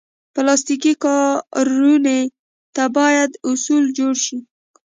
پلاستيکي 0.33 0.93
کارونې 1.03 2.19
ته 2.75 2.83
باید 2.97 3.31
اصول 3.49 3.83
جوړ 3.97 4.13
شي. 4.25 4.37